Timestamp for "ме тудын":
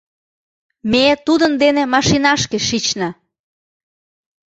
0.91-1.53